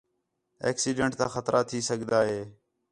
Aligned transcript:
ایکسیڈینٹ 0.65 1.13
تا 1.19 1.25
خطرہ 1.33 1.61
تھی 1.69 1.79
سڳدا 1.89 2.19
ہِے 2.29 2.39